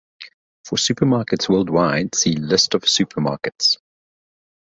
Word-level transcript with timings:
For 0.65 0.77
supermarkets 0.77 1.47
worldwide, 1.47 2.15
see 2.15 2.33
"List 2.33 2.73
of 2.73 2.81
supermarkets". 2.85 3.77